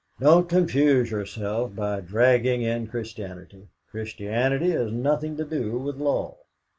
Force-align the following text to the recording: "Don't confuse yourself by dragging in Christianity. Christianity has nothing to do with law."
"Don't 0.19 0.49
confuse 0.49 1.11
yourself 1.11 1.75
by 1.75 1.99
dragging 1.99 2.63
in 2.63 2.87
Christianity. 2.87 3.67
Christianity 3.91 4.71
has 4.71 4.91
nothing 4.91 5.37
to 5.37 5.45
do 5.45 5.77
with 5.77 5.97
law." 5.97 6.37